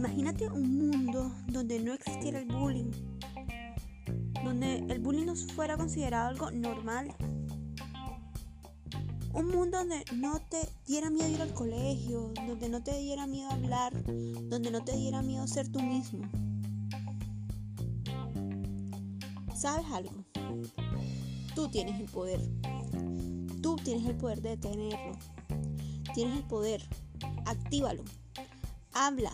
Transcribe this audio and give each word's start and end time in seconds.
Imagínate 0.00 0.48
un 0.48 0.78
mundo 0.78 1.30
donde 1.48 1.78
no 1.78 1.92
existiera 1.92 2.38
el 2.38 2.46
bullying, 2.46 2.90
donde 4.42 4.78
el 4.88 4.98
bullying 4.98 5.26
no 5.26 5.36
fuera 5.36 5.76
considerado 5.76 6.30
algo 6.30 6.50
normal. 6.50 7.14
Un 9.34 9.48
mundo 9.48 9.76
donde 9.76 10.02
no 10.16 10.40
te 10.40 10.56
diera 10.86 11.10
miedo 11.10 11.28
ir 11.28 11.42
al 11.42 11.52
colegio, 11.52 12.32
donde 12.46 12.70
no 12.70 12.82
te 12.82 12.98
diera 12.98 13.26
miedo 13.26 13.50
hablar, 13.50 13.92
donde 14.48 14.70
no 14.70 14.82
te 14.82 14.96
diera 14.96 15.20
miedo 15.20 15.46
ser 15.46 15.70
tú 15.70 15.82
mismo. 15.82 16.26
¿Sabes 19.54 19.84
algo? 19.92 20.24
Tú 21.54 21.68
tienes 21.68 22.00
el 22.00 22.06
poder. 22.06 22.40
Tú 23.60 23.76
tienes 23.76 24.06
el 24.06 24.16
poder 24.16 24.40
de 24.40 24.48
detenerlo. 24.56 25.18
Tienes 26.14 26.38
el 26.38 26.44
poder. 26.44 26.88
Actívalo. 27.44 28.02
Habla. 28.94 29.30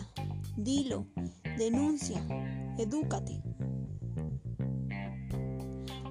Dilo. 0.57 1.05
Denuncia. 1.55 2.19
Edúcate. 2.79 3.43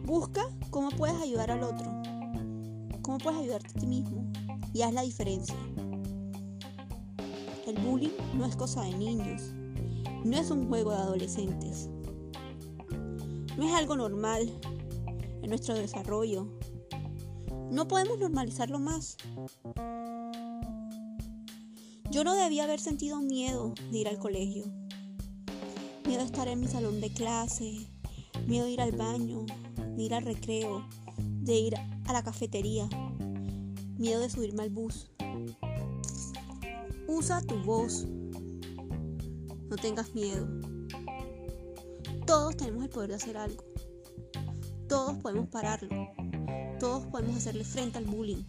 Busca 0.04 0.42
cómo 0.70 0.91
puedes 0.91 1.20
ayudar 1.20 1.50
al 1.50 1.64
otro. 1.64 1.91
Cómo 3.02 3.18
puedes 3.18 3.40
ayudarte 3.40 3.70
a 3.77 3.80
ti 3.80 3.87
mismo. 3.88 4.30
Y 4.73 4.82
haz 4.82 4.95
la 4.95 5.02
diferencia. 5.02 5.56
El 7.66 7.77
bullying 7.84 8.10
no 8.38 8.46
es 8.46 8.54
cosa 8.54 8.82
de 8.82 8.96
niños. 8.96 9.52
No 10.24 10.38
es 10.38 10.48
un 10.52 10.68
juego 10.68 10.92
de 10.92 10.98
adolescentes. 10.98 11.90
No 13.56 13.65
es 13.65 13.74
algo 13.74 13.96
normal 13.96 14.48
en 15.42 15.48
nuestro 15.48 15.74
desarrollo. 15.74 16.46
No 17.73 17.88
podemos 17.88 18.16
normalizarlo 18.20 18.78
más. 18.78 19.16
Yo 22.10 22.23
no 22.23 22.35
debía 22.35 22.65
haber 22.65 22.80
sentido 22.80 23.21
miedo 23.21 23.74
de 23.90 23.99
ir 23.99 24.09
al 24.09 24.18
colegio. 24.18 24.65
Miedo 26.07 26.21
de 26.21 26.26
estar 26.26 26.46
en 26.46 26.60
mi 26.60 26.68
salón 26.68 27.01
de 27.01 27.12
clase. 27.12 27.88
Miedo 28.46 28.66
de 28.66 28.73
ir 28.73 28.80
al 28.80 28.93
baño. 28.93 29.45
De 29.96 30.02
ir 30.02 30.15
al 30.15 30.24
recreo. 30.24 30.87
De 31.18 31.59
ir 31.59 31.74
a 31.77 32.12
la 32.12 32.23
cafetería. 32.23 32.88
Miedo 33.99 34.21
de 34.21 34.30
subirme 34.30 34.62
al 34.62 34.71
bus. 34.71 35.10
Usa 37.09 37.43
tu 37.43 37.57
voz. 37.62 38.07
No 39.68 39.77
tengas 39.77 40.15
miedo. 40.15 40.46
Todos 42.24 42.57
tenemos 42.57 42.84
el 42.84 42.90
poder 42.90 43.10
de 43.10 43.16
hacer 43.16 43.37
algo. 43.37 43.65
Todos 44.88 45.18
podemos 45.18 45.49
pararlo. 45.49 46.09
Todos 46.79 47.07
podemos 47.07 47.37
hacerle 47.37 47.65
frente 47.65 47.99
al 47.99 48.04
bullying. 48.04 48.45